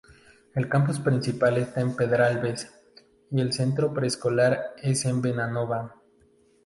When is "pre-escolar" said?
3.93-4.73